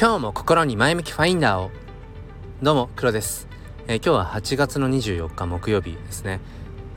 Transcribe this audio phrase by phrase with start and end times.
[0.00, 1.72] 今日も心に前向きファインダーを。
[2.62, 3.48] どうも黒です、
[3.88, 6.38] えー、今日は8月の24日木曜日ですね。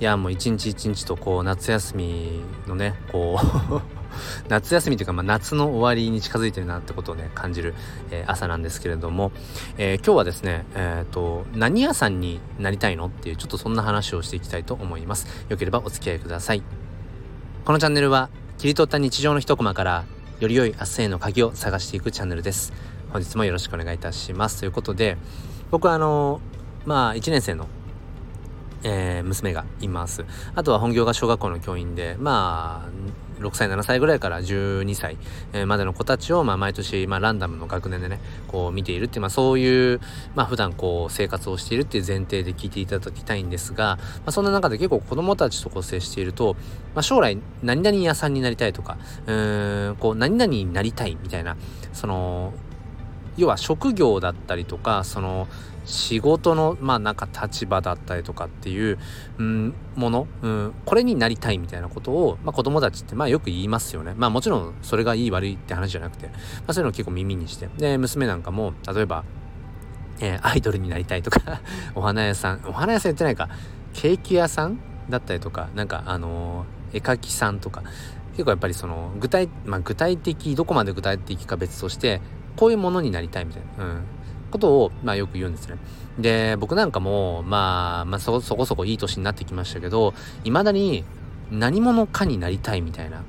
[0.00, 3.80] いやもう一日一日とこう夏休みのねこう
[4.50, 7.74] 夏休みというか、まあ、夏の終わりに近づいてるなってことをね感じる、
[8.10, 9.32] えー、朝なんですけれども、
[9.78, 15.46] えー、今日はですねえっ、と何屋さんになりたいのっていうちょっとそんな話をしていきたいと思います。
[15.48, 16.62] よければお付き合いください。
[17.64, 18.28] このチャンネルは
[18.58, 20.04] 切り取った日常の一コマから
[20.40, 22.90] より良い明日への鍵を探していくチャンネルです。
[23.12, 25.16] 本日もよろしくお願いいたしますということで
[25.70, 26.40] 僕はあの
[26.86, 27.66] まあ1年生の
[28.82, 30.24] えー、娘がいます。
[30.54, 35.16] あとは本業が小学校の教員で、まあ、6歳、7歳ぐらいから12歳
[35.66, 40.00] までの子たちを、まあ、毎年、まあ、ランダムの学年でね、こう見ているっていう、まあ、そういう、
[40.34, 46.54] まあ、普段こう、生活をしているっていう前提で聞いていただきたいんですが、まあ、そんな中で結構子供たちとこう接していると、
[46.94, 51.56] まあ、将来、何々屋さんになりたいとか、うーん、こう、何々になりたいみたいな、
[51.92, 52.52] その、
[53.40, 55.48] 要は職業だったりとかその
[55.86, 58.98] 仕事のまあなんか立場だったりとかっていう、
[59.38, 64.14] うん、もの、うん、これになりたいみたいなことを、まあ、子供たちってまあよく言いますよね。
[64.14, 66.34] まあもちろんそれがいい悪いって話じゃなくて、ま
[66.68, 67.68] あ、そういうのを結構耳にして。
[67.78, 69.24] で娘なんかも例えば、
[70.20, 71.62] えー、アイドルになりたいとか
[71.96, 73.48] お花屋さんお花屋さんやってないか。
[73.94, 77.82] ケーキ屋さんだったりとかなんかあのー、絵描きさんとか。
[78.32, 82.22] 結構やっぱりその具体,、まあ、具体的どこまで具体的か別として
[82.56, 84.02] こういうものになりたいみたいな、うん、
[84.50, 85.76] ことを、まあ、よく言うんですね。
[86.18, 91.04] で、僕なんかも、まあ、まあそ、そこそこいい年になってきましたけど、未だに
[91.50, 93.22] 何者かになりたいみたいな、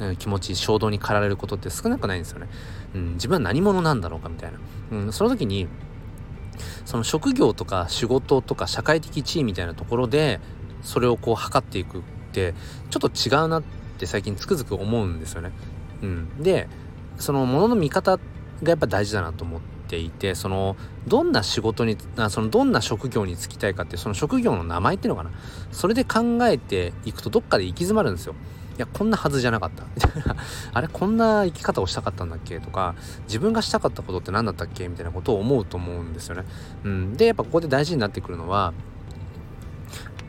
[0.00, 2.48] うん、気持ち、衝動に駆られることって少なくないんですよね。
[2.94, 4.58] うん、自分は何者なんだろうかみたいな。
[4.92, 5.68] うん、その時に、
[6.84, 10.40] その職業とか仕事とか社会的地位みたいなところで、
[10.82, 12.00] それをこう測っていくっ
[12.32, 12.54] て、
[12.90, 13.62] ちょっと違うなっ
[13.98, 15.52] て最近つくづく思うんですよね。
[16.02, 16.42] うん。
[16.42, 16.68] で、
[17.18, 18.18] そのものの見方
[18.62, 25.30] がやっぱ大事だなと思っていてそのどんな仕事にあそのどんな職業に就きたいかってその職業の名前っていうのかな。
[25.72, 28.34] それで考えていくとどっかで行き詰まるんですよ。
[28.76, 29.84] いやこんなはずじゃなかった。
[29.94, 30.36] みたいな
[30.72, 32.60] あれこんな生き方をしたかったんだっけ？
[32.60, 32.94] とか
[33.24, 34.86] 自分がしたかったことって何だったっけ？
[34.88, 36.44] みたいなことを思うと思うんですよね。
[36.84, 38.72] うん、でやっぱここで大事になってくるのは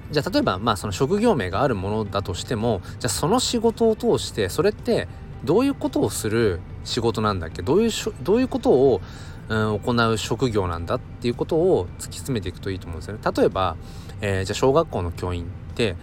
[0.10, 5.08] じゃあ例えばまあその職業名があるものだとしてもじゃあその仕事を通してそれって
[5.44, 7.62] どういうことをする仕事なんだっけ？
[7.62, 7.92] どういう
[8.24, 9.02] どういうことを、
[9.50, 13.22] うん、行う職業なんだっていうことを突き詰めていくといいと思うんですよね。
[13.36, 13.76] 例えば、
[14.22, 15.96] えー、じゃあ小学校の教員って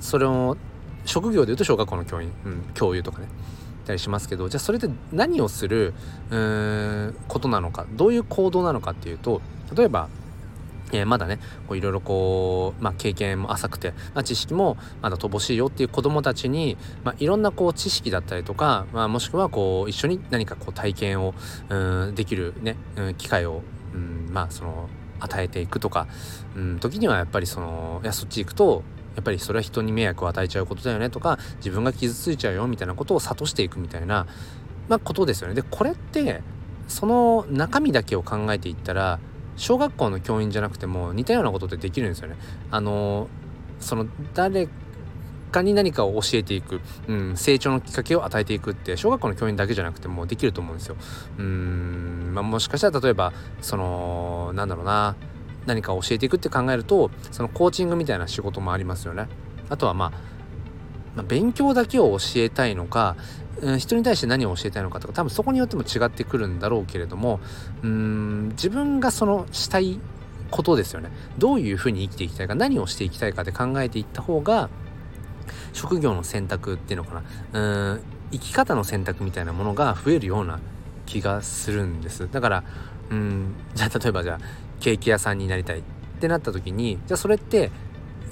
[0.00, 0.56] それを
[1.04, 3.28] 職業で言うと小学校の教員、うん、教諭とかね
[3.86, 5.92] たりしますけどじゃあそれって何をする
[6.30, 9.42] うーんことなのかどういう行動なのかっていうと
[9.76, 10.08] 例えば
[10.94, 11.40] えー、まだね
[11.70, 21.34] いろいろこう、まあ、経験も浅くて、まあ、知識もまだ乏しいよっていう子どもたちに、まあ、いろんなこう知識だったりとか、まあ、もしくはこう一緒に何かこう体験を
[21.68, 23.62] うんできるね、うん、機会を、
[23.92, 24.88] うん、まあその
[25.20, 26.06] 与えていくとか、
[26.56, 28.82] うん、時にはやっぱりそのいやそっち行くと
[29.16, 34.26] やっぱりそれは人に迷惑を与えちゃうことだよねとか自分が傷ついちゃうよみたいなことを諭していくみたいな、
[34.88, 35.54] まあ、ことですよね。
[35.54, 36.42] でこれって
[36.88, 39.18] その中身だけを考えていったら
[39.56, 42.36] 小学校の教員じゃなくても似たようなことってできるんですよね。
[42.70, 43.28] あの
[43.80, 44.68] その誰
[45.52, 50.96] かに何かを教えていく、うん、成長のきっかけを与えていくって小学校の教員だけじゃなくてもできると思うんですよ。
[51.38, 55.14] うん、まあ、もしかしたら例えばそのなんだろうな
[55.66, 59.28] 何かを教えていくって考えるとそのコーチングみたいな仕事もありますよね。
[59.70, 60.12] あとはまあ
[61.16, 63.16] まあ、勉強だけを教えたいのか、
[63.60, 67.40] うん、人に対して何を教えたいのかとか多分そこによっても違ってくるんだろうけれども
[67.82, 70.00] うん自分がそのしたい
[70.50, 71.10] ことですよね。
[71.38, 74.68] どういうふうに生きていきたいか何をしていきたいかって考えていった方が
[75.72, 77.92] 職業の選択っていうのかな。
[77.92, 78.00] うん
[78.32, 80.58] 生き方の選択みたいなものが増えるような
[81.06, 82.28] 気がするんです。
[82.30, 82.64] だから
[83.10, 84.38] うんじゃあ例えばじゃあ
[84.80, 85.82] ケーキ屋さんになりたいっ
[86.20, 87.70] てなった時にじゃあそれって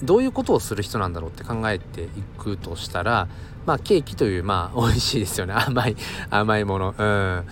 [0.03, 2.09] どういうことをする人なんだろうって考えてい
[2.39, 3.29] くとしたら
[3.67, 5.55] まあケーキというまあ 美味しいですよね。
[5.55, 5.97] 甘い
[6.31, 6.95] 甘いもの。
[6.97, 7.45] うん。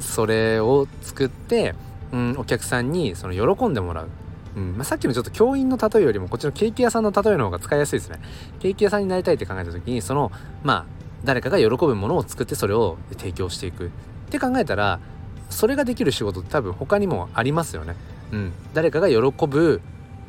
[0.00, 1.74] それを作って、
[2.12, 4.08] うん、お客さんにその喜んでもらう。
[4.56, 4.76] うん。
[4.76, 8.20] まあ、さっきのちょっと教員の例えよりもこっちのケーキ屋さんの例えの方が使いやすいですね。
[8.60, 10.30] ケーキ屋さんになりたいって考えた時にその
[10.62, 10.84] まあ
[11.24, 13.86] 誰かが喜ぶものを作ってそれを提供していく。
[13.86, 13.88] っ
[14.30, 14.98] て考えたら
[15.48, 17.94] それができる仕事って多分他にもありますよね。
[18.32, 19.16] うん、誰かが喜
[19.46, 19.80] ぶ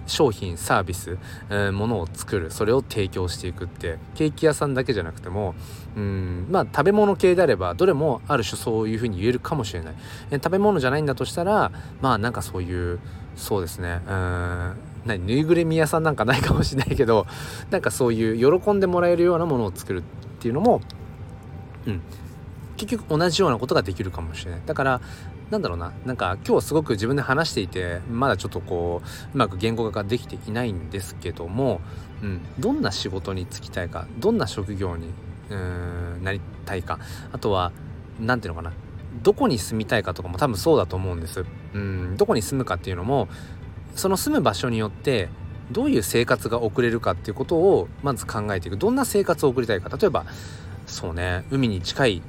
[0.08, 1.18] 商品サービス、
[1.50, 5.56] えー、ものを作るそれを提供していくってケーキ屋さんだけじゃなくても
[5.96, 9.96] うんまあ食べ物系であればどれもある種そういうふうに言えるかもしれない、
[10.32, 11.72] えー、食べ物じゃないんだとしたら
[12.02, 13.00] まあなんかそういう
[13.36, 14.76] そうですねうん
[15.06, 17.28] 何ぬいぐるみ屋さんなんかないかもしれないけど
[17.70, 20.04] なんかそういう喜んでもらえるようなものを作るっ
[20.40, 20.82] ていうのも
[21.86, 22.02] うん
[22.78, 24.62] 結局同じようなことができるかもしれない。
[24.66, 25.02] だから
[25.50, 25.94] なんだろうな。
[26.06, 31.82] なんか今日すごく自分で話していてまだちょっとこううまく言語化ができていないんですけども、
[32.24, 35.10] うん、どんな仕事に就きたいかどんな職業に
[35.50, 37.00] うんなりたいか
[37.32, 37.72] あとは
[38.20, 38.74] 何ていうのかな。
[39.24, 41.46] どこに住みたいかとかも多分そうだと思うんです。
[41.74, 42.18] うん。
[42.18, 43.28] どこに住むかっていうのも
[43.96, 45.30] その住む場所によって
[45.72, 48.78] どういう生活が送れるかっていうことをまず考えていく。
[48.78, 49.96] どんな生活を送りたいか。
[49.96, 50.26] 例えば
[50.86, 52.22] そうね海に近い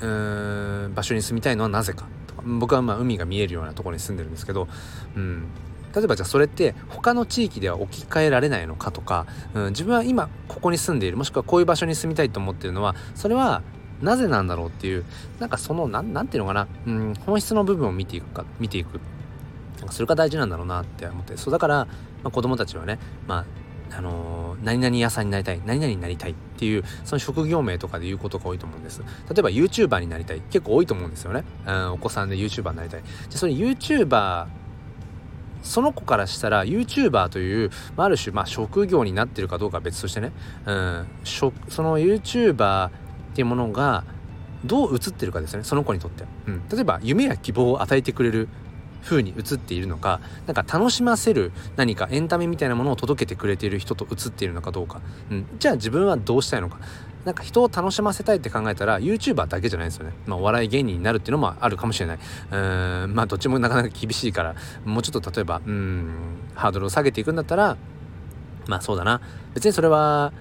[0.00, 2.06] うん場所に住みたいのはなぜか。
[2.44, 4.68] 僕はまあ海が見えるようなところに住んでるんですけど、
[5.16, 5.48] うん、
[5.94, 13.62] 例えばじゃあそれって他の地域では置き換えられないのかとか、うん、自分は今ここに住んでいるもしくはこういう場所に住みたいと思ってるのはそれは
[14.02, 15.04] なぜなんだろうっていう
[15.40, 19.00] なんかそのなんなんていうのかな、うん、本質の部分を見ていくか見ていく。
[19.78, 21.36] なんかそれが大事なんだろうなって思って。
[21.36, 23.44] そうだから、まあ、子供たちはねまあ
[23.92, 29.00] あのー、何々屋さんになりたい何々になりたいっていうその職業名とかで言うことが多いと思うんです。
[29.00, 29.06] 例
[29.38, 30.40] えば YouTuber になりたい。
[30.50, 33.02] 結構多いと思うんですよね、うん、お子さんで YouTuber になりたい。
[33.28, 34.46] じゃそれ YouTuber
[35.62, 40.32] その子からしたら YouTuber という、まあ、ある種、まあ、職業になってるかどうかは別としてね、
[40.64, 41.52] うん、そ
[41.82, 42.90] の YouTuber っ
[43.34, 44.04] ていうものが
[44.64, 45.64] どう映ってるかですね。
[45.64, 48.48] その子にとって、うん、例えば夢や希望を与えてくれる。
[49.04, 55.00] 風に映っているのかなんか楽しませる何かエンタメみたいなものを届けてくれている人と映っているのかどうか、
[55.30, 56.78] うん、じゃあ自分はどうしたいのか。
[57.24, 60.12] なんか人を楽しませたいって考えたら YouTuber だけじゃないですよね。
[60.26, 62.18] まあ、お笑い芸人になるっていうのもあるかもしれない。
[62.18, 63.14] うーん。
[63.16, 64.54] まあどっちもなかなか厳しいから
[64.84, 66.08] もうちょっと例えばうん
[66.54, 67.76] ハードルを下げていくんだったら
[68.68, 69.20] まあそうだな。
[69.54, 70.32] 別にそれは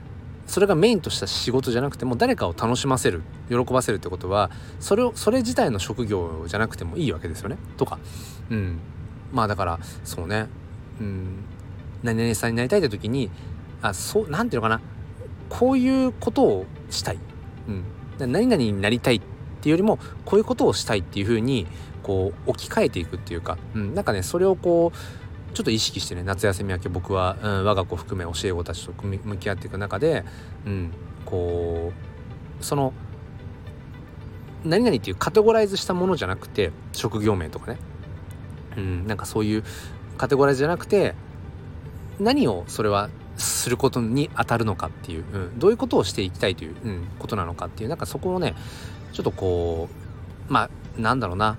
[0.46, 7.58] それがメインとした仕事じゃなくても誰かを楽しませる喜ばせるってことはそれをそれ自体の職業じゃなくてもいいわけですよね。
[7.78, 8.00] とか。
[8.50, 8.80] うん。
[9.32, 10.48] まあだからそうね。
[11.00, 11.44] うん。
[12.04, 13.32] 何々さんになりたいって時に
[13.82, 14.82] あそうなんていうのかな。
[15.50, 17.20] こういうことをしたい、
[17.68, 19.22] うん、何々になりたいっ
[19.62, 21.68] ていうよりもこういうことをしたいっていうふうに
[22.04, 24.98] こう置き換えていくっていうか、うん、なんかねそれをこう
[25.56, 30.26] ちょっと意識してね夏休み明け僕は、うん、我が子含め教え子たちと向き合っていく中で、
[30.66, 30.92] うん、
[31.24, 31.94] こ
[32.60, 32.94] うその
[34.66, 37.78] 何々っていうカテゴライズしたものじゃなくて職業名とかね、
[38.76, 39.64] うん、なんかそういう
[40.18, 41.16] カテゴライズじゃなくて
[42.20, 48.56] 何をそれはすることに当たるのかっていう、うん、どういうことをしていきたいという、うん、ことなのかっていうなんかそこをね
[49.14, 49.88] ちょっとこ
[50.50, 50.70] うまあ
[51.02, 51.58] なんだろうな。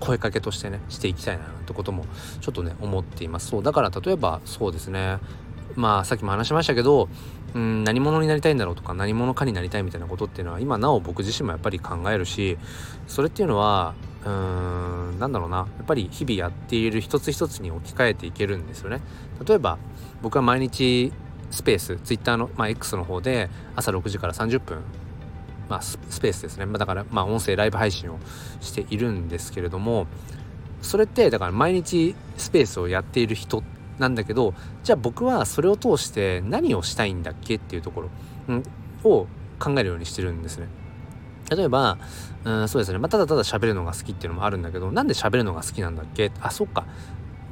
[0.00, 2.04] 声かけとしてねしていきたいなってことも
[2.40, 3.48] ちょっとね思っています。
[3.48, 5.18] そうだから例えばそうですね。
[5.74, 7.08] まあさっきも話しましたけど
[7.54, 12.56] うん何者になりたいんだろうとか何者かになりたいみたいなことっていうのは今なお僕自身もやっぱり考えるし
[13.06, 13.94] それっていうのは
[14.24, 14.30] うー
[15.14, 15.58] んなんだろうな。
[15.58, 19.00] やっぱり日々やっている一つ一つに置き換えていけるんですよね。
[19.46, 19.78] 例えば
[20.22, 21.12] 僕は毎日
[21.50, 24.82] スペース Twitter の、まあ、X の方で朝6時から30分
[25.68, 28.18] まあ、スペースですね、ま、だからまあ音声ライブ配信を
[28.60, 30.06] しているんですけれども
[30.82, 33.62] それってだから毎日スペースをやっている人
[33.98, 34.54] なんだけど
[34.84, 38.10] じゃあ僕はそれを通して何をしたいんだっけっていうところ、
[39.04, 39.26] を
[39.58, 40.68] 考えるようにしてるんですね。
[41.50, 41.96] 例えば、
[42.44, 46.32] うん、そうですね、まあ、ただただ喋るのが好きっていうのもあるんだけどなんで喋るのが好きなんだっけ？
[46.40, 46.84] あそっか。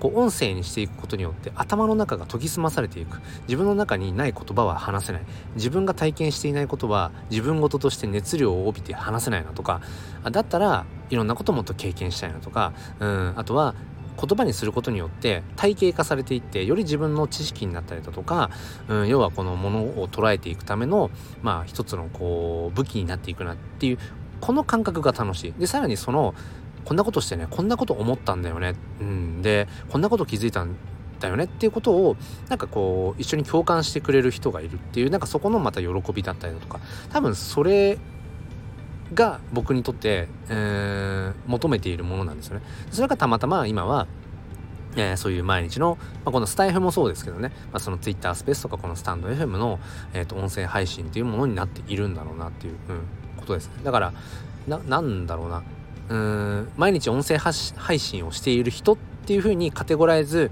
[0.01, 3.21] こう音声にしていくことによって頭の中が研ぎ澄まされていく。
[3.49, 5.23] 自分の中にない言葉は話せない。
[5.55, 9.81] 自分が体験していないことは自分事として熱量を帯びて話せないなとか。
[10.31, 12.73] だったらいろんなこともっと経験したいなとか。
[13.01, 13.75] うんあとは
[14.17, 18.51] 言葉にすることによって体系化されていってより自分の知識になったりだとか、
[18.89, 21.11] うん、要はこのものを捉えていくための
[21.43, 23.99] まあ一つのこう武器になっていくなっていう
[24.41, 25.53] この感覚が楽しい。
[25.59, 26.35] でさらにその
[26.85, 30.77] こんなことしてねこんなこと思ったんだよね、うん、でこんなこと気づいたん
[31.21, 32.17] だよねっていうことを
[32.49, 37.99] なんかこう一緒に共感してくれる人がいるっていうなんかそこのまた喜びだったりだとか多分それ
[39.13, 42.65] が僕にとって、えー、求めているものなんですよね。
[42.91, 44.07] それがたまたま今は
[44.97, 49.81] えー、そういう毎日の、まあ、このスタイフもそうですけどね、まあ、その Twitter スペースとかこのスタンド FM の、
[50.13, 53.01] えーと、音声配信っていうものになっているんだろうなっていう、うん、
[53.37, 53.75] ことですね。
[53.83, 54.13] だから
[54.69, 55.63] な、なんだろうな。
[56.09, 56.69] うん。
[56.77, 58.97] 毎日音声配信をしている人っ
[59.27, 60.51] ていう風にカテゴライズ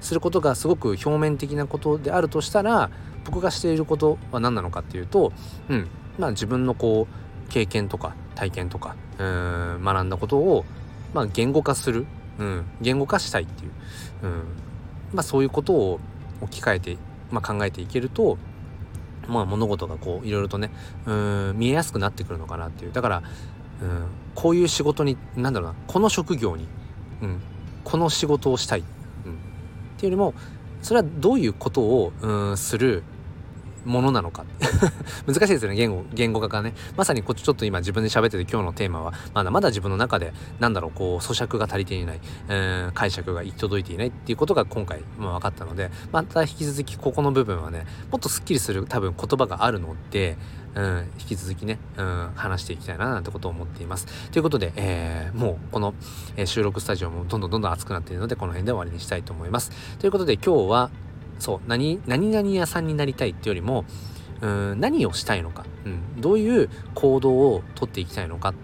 [0.00, 2.90] することがすごく表面的なことであるとしたら
[3.24, 5.32] 僕がしていることは何なのかっていうと、
[5.68, 5.88] うん。
[6.18, 9.80] まあ、自分のこう経験とか体験とかうん。
[9.84, 10.64] 学んだことを、
[11.14, 12.06] まあ、言語化する、
[12.38, 13.70] うん、言語化したいっていう、
[14.22, 14.30] うん。
[15.12, 16.00] まあ、そういうことを
[16.40, 16.96] 置き換えて、
[17.30, 18.38] まあ、考えていけると
[19.28, 20.70] まあ物事がこういろいろとね
[21.06, 21.54] うん。
[21.56, 22.92] 見えやすくなってくるのかなっていう。
[22.92, 23.22] だから
[23.82, 26.66] うん、こういう仕事に何だろうなこの職業に、
[27.20, 27.40] うん、
[27.84, 28.82] この仕事をしたい、う
[29.28, 29.36] ん、っ
[29.98, 30.34] ていうよりも
[30.80, 33.02] それはどういうことを、うん、する
[33.84, 34.44] ものなのか
[35.26, 50.36] 難しいですよね言語言語化がねまさにこっちちょっと今自分で喋ってて今日のテーマはまだまだ自分の中でなんだろうこう咀嚼が足りていない、えー、解釈が行き届いていないっていうことが今回、まあ、分かったのでまた引き続きここの部分はねもっとすっきりする多分言葉があるので
[50.74, 54.06] うん、引き続きね、うん、話していきたいななんてことを思っています。
[54.30, 55.94] ということで、えー、もうこの、
[56.36, 59.70] えー、収録スタジオもどんどんどんどん熱くなっているので、この辺で終わりにしたいと思います。
[59.98, 60.90] ということで今日は、
[61.42, 63.84] そう、何、何々屋さんになりたいってよりも、
[64.42, 68.54] うん、何をしたいのか、うん、どういう行動をとっていきたいのか、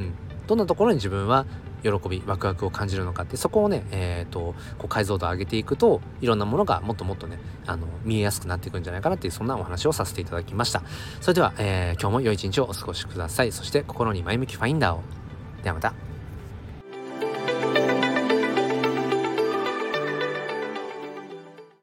[0.00, 0.12] うん、
[0.48, 1.46] どんなところに自分は
[1.84, 3.36] 喜びワクワクを感じるのかって。
[3.36, 10.82] そこをね、えーと、こう解像度を上げていくといろんなものがもっともっとねあの見えやすくなっていくんじゃないかなっていうそんなお話をさせていただきました。
[11.20, 13.52] それでは、えー、今日も良い一日をお過ごしください。
[13.52, 15.02] そして心に前向きファインダーを。
[15.62, 16.05] ではまた。